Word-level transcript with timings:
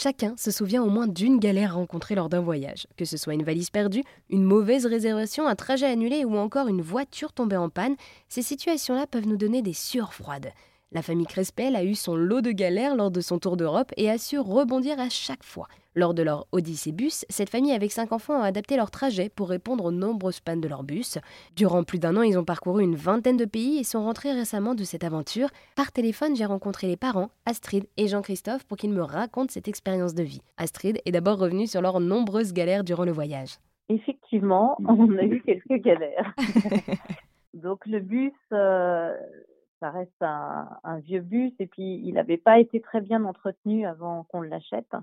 Chacun 0.00 0.36
se 0.36 0.52
souvient 0.52 0.84
au 0.84 0.90
moins 0.90 1.08
d'une 1.08 1.40
galère 1.40 1.74
rencontrée 1.74 2.14
lors 2.14 2.28
d'un 2.28 2.40
voyage, 2.40 2.86
que 2.96 3.04
ce 3.04 3.16
soit 3.16 3.34
une 3.34 3.42
valise 3.42 3.70
perdue, 3.70 4.04
une 4.30 4.44
mauvaise 4.44 4.86
réservation, 4.86 5.48
un 5.48 5.56
trajet 5.56 5.86
annulé 5.86 6.24
ou 6.24 6.36
encore 6.36 6.68
une 6.68 6.82
voiture 6.82 7.32
tombée 7.32 7.56
en 7.56 7.68
panne. 7.68 7.96
Ces 8.28 8.42
situations-là 8.42 9.08
peuvent 9.08 9.26
nous 9.26 9.36
donner 9.36 9.60
des 9.60 9.72
sueurs 9.72 10.14
froides. 10.14 10.52
La 10.90 11.02
famille 11.02 11.26
Crespel 11.26 11.76
a 11.76 11.84
eu 11.84 11.94
son 11.94 12.16
lot 12.16 12.40
de 12.40 12.50
galères 12.50 12.96
lors 12.96 13.10
de 13.10 13.20
son 13.20 13.38
tour 13.38 13.58
d'Europe 13.58 13.92
et 13.98 14.08
a 14.08 14.16
su 14.16 14.38
rebondir 14.38 14.98
à 14.98 15.10
chaque 15.10 15.44
fois. 15.44 15.68
Lors 15.94 16.14
de 16.14 16.22
leur 16.22 16.46
Odyssée 16.50 16.92
Bus, 16.92 17.26
cette 17.28 17.50
famille 17.50 17.72
avec 17.72 17.92
cinq 17.92 18.10
enfants 18.10 18.40
a 18.40 18.46
adapté 18.46 18.74
leur 18.76 18.90
trajet 18.90 19.28
pour 19.28 19.50
répondre 19.50 19.84
aux 19.84 19.92
nombreuses 19.92 20.40
pannes 20.40 20.62
de 20.62 20.68
leur 20.68 20.84
bus. 20.84 21.18
Durant 21.56 21.84
plus 21.84 21.98
d'un 21.98 22.16
an, 22.16 22.22
ils 22.22 22.38
ont 22.38 22.44
parcouru 22.44 22.82
une 22.82 22.94
vingtaine 22.94 23.36
de 23.36 23.44
pays 23.44 23.76
et 23.76 23.84
sont 23.84 24.02
rentrés 24.02 24.32
récemment 24.32 24.74
de 24.74 24.82
cette 24.84 25.04
aventure. 25.04 25.50
Par 25.76 25.92
téléphone, 25.92 26.34
j'ai 26.34 26.46
rencontré 26.46 26.86
les 26.86 26.96
parents, 26.96 27.28
Astrid 27.44 27.84
et 27.98 28.08
Jean-Christophe, 28.08 28.64
pour 28.64 28.78
qu'ils 28.78 28.92
me 28.92 29.02
racontent 29.02 29.52
cette 29.52 29.68
expérience 29.68 30.14
de 30.14 30.22
vie. 30.22 30.40
Astrid 30.56 31.02
est 31.04 31.12
d'abord 31.12 31.38
revenue 31.38 31.66
sur 31.66 31.82
leurs 31.82 32.00
nombreuses 32.00 32.54
galères 32.54 32.82
durant 32.82 33.04
le 33.04 33.12
voyage. 33.12 33.56
Effectivement, 33.90 34.78
on 34.88 35.18
a 35.18 35.24
eu 35.24 35.42
quelques 35.42 35.84
galères. 35.84 36.32
Donc 37.52 37.84
le 37.84 38.00
bus, 38.00 38.32
euh, 38.52 39.12
ça 39.80 39.90
reste 39.90 40.22
un, 40.22 40.98
vieux 41.00 41.20
bus 41.20 41.52
et 41.58 41.66
puis 41.66 42.00
il 42.04 42.14
n'avait 42.14 42.36
pas 42.36 42.58
été 42.58 42.80
très 42.80 43.00
bien 43.00 43.24
entretenu 43.24 43.86
avant 43.86 44.24
qu'on 44.24 44.42
l'achète. 44.42 44.94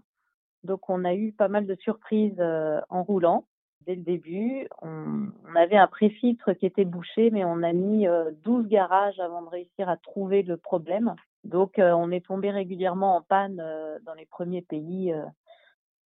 Donc 0.63 0.89
on 0.89 1.05
a 1.05 1.13
eu 1.13 1.31
pas 1.31 1.47
mal 1.47 1.65
de 1.65 1.75
surprises 1.75 2.39
euh, 2.39 2.81
en 2.89 3.03
roulant 3.03 3.45
dès 3.81 3.95
le 3.95 4.01
début. 4.01 4.67
On, 4.81 5.29
avait 5.55 5.77
un 5.77 5.87
préfiltre 5.87 6.53
qui 6.53 6.65
était 6.65 6.85
bouché, 6.85 7.29
mais 7.31 7.45
on 7.45 7.63
a 7.63 7.71
mis 7.71 8.07
12 8.43 8.65
euh, 8.65 8.67
garages 8.67 9.19
avant 9.19 9.41
de 9.41 9.49
réussir 9.49 9.87
à 9.87 9.95
trouver 9.95 10.41
le 10.41 10.57
problème. 10.57 11.15
Donc 11.43 11.79
euh, 11.79 11.91
on 11.91 12.11
est 12.11 12.25
tombé 12.25 12.51
régulièrement 12.51 13.15
en 13.15 13.21
panne 13.21 13.57
dans 14.05 14.13
les 14.15 14.25
premiers 14.25 14.63
pays, 14.63 15.13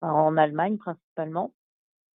en 0.03 0.37
Allemagne 0.37 0.77
principalement. 0.77 1.53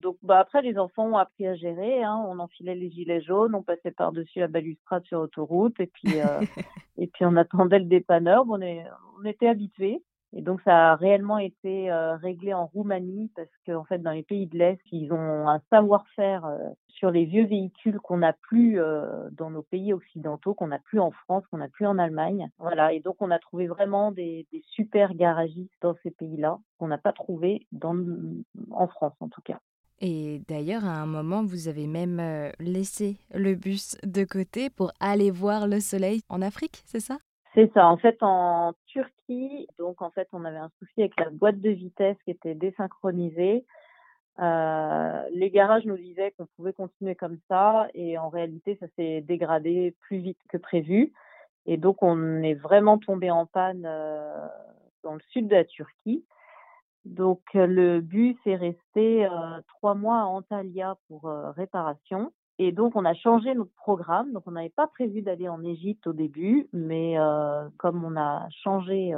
Donc 0.04 0.18
bah, 0.22 0.40
après, 0.40 0.62
les 0.62 0.78
enfants 0.78 1.08
ont 1.08 1.18
appris 1.18 1.48
à 1.48 1.56
gérer. 1.56 2.04
Hein. 2.04 2.22
On 2.28 2.40
enfilait 2.40 2.76
les 2.76 2.92
gilets 2.92 3.22
jaunes, 3.22 3.56
on 3.56 3.64
passait 3.64 3.92
par-dessus 3.92 4.40
la 4.40 4.48
balustrade 4.48 5.06
sur 5.06 5.22
autoroute 5.22 5.80
et 5.80 5.88
puis, 5.88 6.20
euh, 6.20 6.42
et 6.98 7.08
puis 7.08 7.26
on 7.26 7.38
attendait 7.38 7.80
le 7.80 7.86
dépanneur. 7.86 8.44
On, 8.50 8.62
est, 8.62 8.84
on 9.20 9.26
était 9.26 9.48
habitués. 9.48 10.04
Et 10.36 10.42
donc 10.42 10.62
ça 10.64 10.92
a 10.92 10.96
réellement 10.96 11.38
été 11.38 11.92
euh, 11.92 12.16
réglé 12.16 12.56
en 12.56 12.66
Roumanie 12.66 13.32
parce 13.36 13.52
qu'en 13.68 13.84
fait 13.84 14.00
dans 14.00 14.12
les 14.12 14.24
pays 14.24 14.48
de 14.48 14.58
l'Est, 14.58 14.82
ils 14.92 15.14
ont 15.14 15.48
un 15.48 15.62
savoir-faire 15.70 16.46
euh, 16.46 16.58
sur 16.88 17.12
les 17.12 17.26
vieux 17.26 17.46
véhicules 17.46 18.00
qu'on 18.00 18.18
n'a 18.18 18.34
plus 18.34 18.80
dans 19.32 19.52
nos 19.52 19.62
pays 19.62 19.94
occidentaux, 19.94 20.54
qu'on 20.54 20.68
n'a 20.68 20.80
plus 20.80 21.00
en 21.00 21.12
France, 21.12 21.44
qu'on 21.52 21.58
n'a 21.58 21.68
plus 21.68 21.86
en 21.86 22.00
Allemagne. 22.00 22.50
Voilà, 22.58 22.94
et 22.94 23.00
donc 23.00 23.18
on 23.20 23.30
a 23.30 23.40
trouvé 23.40 23.68
vraiment 23.68 24.12
des, 24.12 24.48
des 24.52 24.64
super 24.72 25.14
garagistes 25.14 25.74
dans 25.82 25.96
ces 26.02 26.12
pays-là 26.12 26.58
qu'on 26.80 26.88
n'a 26.88 26.98
pas 26.98 27.14
trouvé 27.14 27.68
dans, 27.72 27.96
en 28.72 28.88
France 28.88 29.14
en 29.20 29.30
tout 29.30 29.42
cas. 29.42 29.60
Et 30.00 30.42
d'ailleurs, 30.48 30.86
à 30.86 30.96
un 30.96 31.06
moment, 31.06 31.44
vous 31.44 31.68
avez 31.68 31.88
même 31.88 32.20
euh, 32.20 32.52
laissé 32.60 33.18
le 33.34 33.56
bus 33.56 33.98
de 34.04 34.24
côté 34.24 34.70
pour 34.70 34.92
aller 35.00 35.32
voir 35.32 35.68
le 35.68 35.80
soleil 35.80 36.22
en 36.30 36.42
Afrique, 36.42 36.82
c'est 36.86 37.00
ça? 37.00 37.18
C'est 37.54 37.72
ça. 37.74 37.88
En 37.88 37.98
fait, 37.98 38.18
en 38.22 38.74
Turquie, 38.88 39.68
donc 39.78 40.02
en 40.02 40.10
fait, 40.10 40.28
on 40.34 40.44
avait 40.44 40.58
un 40.58 40.72
souci 40.80 41.02
avec 41.02 41.20
la 41.20 41.30
boîte 41.30 41.62
de 41.62 41.70
vitesse 41.70 42.18
qui 42.26 42.32
était 42.32 42.56
désynchronisée. 42.56 43.66
Euh, 44.40 45.24
les 45.32 45.52
garages 45.52 45.86
nous 45.86 45.98
disaient 45.98 46.32
qu'on 46.32 46.48
pouvait 46.58 46.74
continuer 46.74 47.14
comme 47.14 47.38
ça 47.48 47.88
et 47.94 48.18
en 48.18 48.30
réalité, 48.30 48.76
ça 48.80 48.88
s'est 48.96 49.22
dégradé 49.22 49.96
plus 50.02 50.18
vite 50.18 50.40
que 50.50 50.58
prévu. 50.58 51.14
Et 51.66 51.78
donc, 51.78 52.02
on 52.02 52.42
est 52.42 52.56
vraiment 52.56 52.98
tombé 52.98 53.30
en 53.30 53.46
panne 53.46 53.84
euh, 53.86 54.48
dans 55.04 55.14
le 55.14 55.22
sud 55.30 55.48
de 55.48 55.56
la 55.56 55.66
Turquie. 55.66 56.26
Donc 57.06 57.42
le 57.54 58.00
bus 58.00 58.38
est 58.46 58.56
resté 58.56 59.28
trois 59.68 59.94
mois 59.94 60.20
à 60.22 60.26
Antalya 60.26 60.98
pour 61.08 61.24
réparation. 61.56 62.32
Et 62.60 62.72
donc 62.72 62.96
on 62.96 63.04
a 63.04 63.14
changé 63.14 63.56
notre 63.56 63.74
programme. 63.76 64.32
Donc 64.32 64.44
on 64.46 64.52
n'avait 64.52 64.70
pas 64.70 64.88
prévu 64.88 65.22
d'aller 65.22 65.50
en 65.50 65.64
Égypte 65.64 66.08
au 66.08 66.14
début, 66.14 66.68
mais 66.72 67.16
comme 67.78 68.06
on 68.06 68.16
a 68.16 68.48
changé 68.64 69.14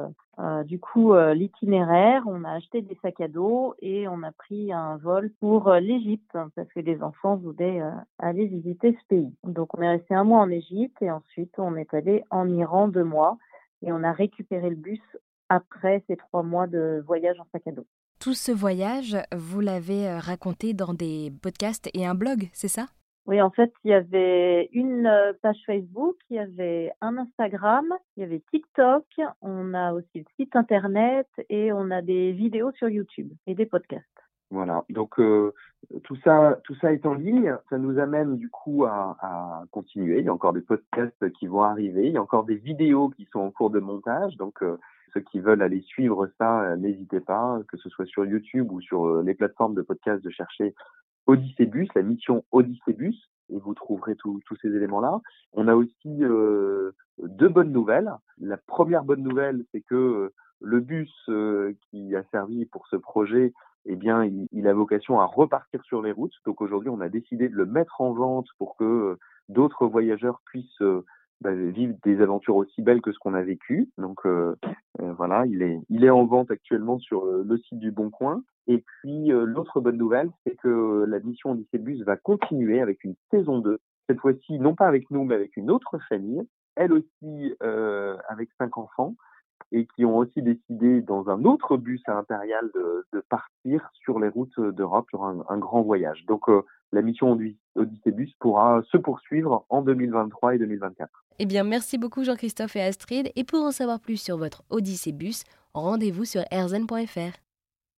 du 0.66 0.80
coup 0.80 1.14
l'itinéraire, 1.34 2.24
on 2.26 2.44
a 2.44 2.52
acheté 2.52 2.82
des 2.82 2.98
sacs 3.02 3.22
à 3.22 3.28
dos 3.28 3.76
et 3.82 4.08
on 4.08 4.24
a 4.24 4.32
pris 4.32 4.72
un 4.74 4.98
vol 4.98 5.32
pour 5.40 5.70
l'Égypte 5.74 6.38
parce 6.56 6.70
que 6.70 6.80
les 6.80 7.04
enfants 7.04 7.36
voulaient 7.36 7.82
aller 8.20 8.48
visiter 8.48 8.98
ce 9.00 9.08
pays. 9.08 9.34
Donc 9.44 9.78
on 9.78 9.82
est 9.82 9.90
resté 9.90 10.16
un 10.16 10.24
mois 10.24 10.40
en 10.40 10.50
Égypte 10.50 11.02
et 11.02 11.12
ensuite 11.12 11.54
on 11.60 11.76
est 11.76 11.94
allé 11.94 12.24
en 12.32 12.50
Iran 12.50 12.88
deux 12.88 13.04
mois 13.04 13.38
et 13.82 13.92
on 13.92 14.04
a 14.04 14.14
récupéré 14.14 14.70
le 14.70 14.76
bus 14.78 15.02
après 15.50 16.04
ces 16.08 16.18
trois 16.18 16.44
mois 16.44 16.68
de 16.68 17.04
voyage 17.06 17.40
en 17.40 17.46
sac 17.52 17.68
à 17.68 17.72
dos. 17.72 17.86
Tout 18.20 18.34
ce 18.34 18.52
voyage, 18.52 19.18
vous 19.36 19.60
l'avez 19.60 20.08
euh, 20.08 20.20
raconté 20.20 20.74
dans 20.74 20.94
des 20.94 21.32
podcasts 21.42 21.90
et 21.94 22.06
un 22.06 22.16
blog, 22.16 22.50
c'est 22.54 22.70
ça? 22.70 22.88
Oui, 23.28 23.42
en 23.42 23.50
fait, 23.50 23.74
il 23.84 23.92
y 23.92 23.94
avait 23.94 24.70
une 24.72 25.08
euh, 25.08 25.34
page 25.42 25.58
Facebook, 25.66 26.16
il 26.30 26.38
y 26.38 26.40
avait 26.40 26.92
un 27.02 27.18
Instagram, 27.18 27.86
il 28.16 28.22
y 28.22 28.24
avait 28.24 28.44
TikTok, 28.52 29.06
on 29.42 29.74
a 29.74 29.94
aussi 29.94 30.20
le 30.20 30.26
site 30.38 30.56
internet 30.56 31.28
et 31.50 31.74
on 31.74 31.92
a 31.92 32.02
des 32.02 32.32
vidéos 32.32 32.72
sur 32.74 32.88
YouTube 32.88 33.32
et 33.48 33.56
des 33.56 33.66
podcasts. 33.66 34.06
Voilà, 34.52 34.86
donc 34.90 35.20
euh, 35.20 35.54
tout 36.04 36.16
ça, 36.24 36.60
tout 36.64 36.76
ça 36.76 36.94
est 36.94 37.06
en 37.06 37.16
ligne. 37.16 37.58
Ça 37.70 37.80
nous 37.80 37.98
amène 38.00 38.38
du 38.38 38.50
coup 38.50 38.86
à, 38.86 39.18
à, 39.20 39.64
continuer. 39.72 40.20
Il 40.20 40.26
y 40.26 40.30
a 40.30 40.34
encore 40.34 40.54
des 40.54 40.62
podcasts 40.62 41.32
qui 41.34 41.48
vont 41.48 41.64
arriver. 41.64 42.08
Il 42.08 42.14
y 42.14 42.18
a 42.18 42.22
encore 42.22 42.46
des 42.46 42.56
vidéos 42.56 43.10
qui 43.10 43.26
sont 43.34 43.40
en 43.40 43.52
cours 43.52 43.72
de 43.72 43.80
montage. 43.80 44.38
Donc 44.38 44.64
ceux 45.16 45.22
qui 45.22 45.40
veulent 45.40 45.62
aller 45.62 45.82
suivre 45.82 46.30
ça, 46.38 46.62
euh, 46.64 46.76
n'hésitez 46.76 47.22
pas, 47.22 47.60
que 47.68 47.78
ce 47.78 47.90
soit 47.90 48.06
sur 48.06 48.26
YouTube 48.26 48.72
ou 48.72 48.82
sur 48.82 49.08
euh, 49.08 49.24
les 49.24 49.34
plateformes 49.34 49.74
de 49.74 49.82
podcast, 49.82 50.24
de 50.24 50.30
chercher 50.30 50.76
Odyssébus, 51.26 51.88
la 51.96 52.02
mission 52.04 52.44
Odyssébus, 52.52 53.16
et 53.50 53.60
vous 53.60 53.74
trouverez 53.74 54.16
tous 54.16 54.42
ces 54.62 54.68
éléments-là. 54.68 55.22
On 55.54 55.68
a 55.68 55.76
aussi 55.76 56.24
euh, 56.24 56.92
deux 57.20 57.50
bonnes 57.50 57.72
nouvelles. 57.72 58.12
La 58.40 58.58
première 58.58 59.04
bonne 59.04 59.24
nouvelle, 59.24 59.64
c'est 59.72 59.82
que 59.82 60.32
le 60.62 60.80
bus 60.80 61.14
qui 61.90 62.16
a 62.16 62.24
servi 62.32 62.66
pour 62.66 62.88
ce 62.88 62.96
projet, 62.96 63.54
eh 63.86 63.96
bien, 63.96 64.24
il, 64.24 64.48
il, 64.52 64.68
a 64.68 64.74
vocation 64.74 65.20
à 65.20 65.26
repartir 65.26 65.84
sur 65.84 66.02
les 66.02 66.12
routes. 66.12 66.34
Donc 66.46 66.62
aujourd'hui, 66.62 66.90
on 66.90 67.02
a 67.02 67.10
décidé 67.10 67.50
de 67.50 67.56
le 67.56 67.66
mettre 67.66 68.02
en 68.02 68.14
vente 68.14 68.48
pour 68.58 68.76
que 68.78 69.18
d'autres 69.48 69.86
voyageurs 69.86 70.42
puissent 70.46 70.82
bah, 71.42 71.54
vivre 71.54 71.96
des 72.04 72.22
aventures 72.22 72.56
aussi 72.56 72.82
belles 72.82 73.02
que 73.02 73.12
ce 73.12 73.20
qu'on 73.20 73.34
a 73.34 73.42
vécu. 73.42 73.90
Donc 73.98 74.26
euh, 74.26 74.56
euh, 75.02 75.14
voilà, 75.14 75.46
il 75.46 75.62
est, 75.62 75.80
il 75.90 76.04
est 76.04 76.10
en 76.10 76.26
vente 76.26 76.50
actuellement 76.50 76.98
sur 76.98 77.26
euh, 77.26 77.44
le 77.46 77.58
site 77.58 77.80
du 77.80 77.92
Bon 77.92 78.10
Coin. 78.10 78.42
Et 78.68 78.80
puis 78.80 79.28
l'autre 79.28 79.80
bonne 79.80 79.98
nouvelle, 79.98 80.32
c'est 80.44 80.56
que 80.56 81.06
la 81.08 81.20
mission 81.20 81.52
Odyssée 81.52 81.78
Bus 81.78 82.02
va 82.02 82.18
continuer 82.18 82.82
avec 82.82 83.04
une 83.04 83.14
saison 83.30 83.60
2. 83.60 83.78
Cette 84.08 84.20
fois-ci, 84.20 84.58
non 84.58 84.74
pas 84.74 84.88
avec 84.88 85.12
nous, 85.12 85.24
mais 85.24 85.36
avec 85.36 85.56
une 85.56 85.70
autre 85.70 86.00
famille, 86.10 86.42
elle 86.76 86.92
aussi 86.92 87.54
avec 88.28 88.50
cinq 88.58 88.80
enfants 88.80 89.14
et 89.72 89.88
qui 89.96 90.06
ont 90.06 90.18
aussi 90.18 90.42
décidé 90.42 91.02
dans 91.02 91.30
un 91.30 91.44
autre 91.46 91.78
bus 91.78 92.02
à 92.08 92.18
Impérial 92.18 92.70
de, 92.74 93.22
partir 93.30 93.90
sur 93.94 94.20
les 94.20 94.28
routes 94.28 94.60
d'Europe 94.60 95.08
sur 95.10 95.24
un, 95.24 95.58
grand 95.58 95.82
voyage. 95.82 96.26
Donc 96.28 96.44
la 96.92 97.02
mission 97.02 97.38
Odyssée 97.76 98.12
Bus 98.12 98.34
pourra 98.40 98.82
se 98.92 98.98
poursuivre 98.98 99.66
en 99.70 99.82
2023 99.82 100.56
et 100.56 100.58
2024. 100.60 101.10
Eh 101.40 101.46
bien, 101.46 101.64
merci 101.64 101.98
beaucoup 101.98 102.24
Jean-Christophe 102.24 102.76
et 102.76 102.84
Astrid. 102.84 103.32
Et 103.36 103.44
pour 103.44 103.64
en 103.64 103.72
savoir 103.72 104.00
plus 104.00 104.18
sur 104.18 104.38
votre 104.38 104.64
Odyssée 104.70 105.12
Bus, 105.12 105.44
rendez-vous 105.74 106.26
sur 106.26 106.44
erzen.fr. 106.52 107.45